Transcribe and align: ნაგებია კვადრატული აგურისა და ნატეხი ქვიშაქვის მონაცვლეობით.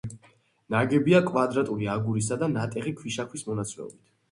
ნაგებია 0.75 1.19
კვადრატული 1.27 1.91
აგურისა 1.97 2.39
და 2.45 2.51
ნატეხი 2.57 2.97
ქვიშაქვის 3.03 3.49
მონაცვლეობით. 3.53 4.05